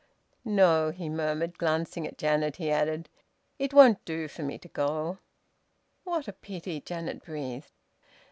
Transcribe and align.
"No," 0.43 0.89
he 0.89 1.09
murmured. 1.09 1.59
Glancing 1.59 2.07
at 2.07 2.17
Janet, 2.17 2.55
he 2.55 2.71
added, 2.71 3.07
"It 3.59 3.71
won't 3.71 4.03
do 4.03 4.27
for 4.27 4.41
me 4.41 4.57
to 4.57 4.67
go." 4.67 5.19
"What 6.05 6.27
a 6.27 6.33
pity!" 6.33 6.81
Janet 6.81 7.23
breathed. 7.23 7.69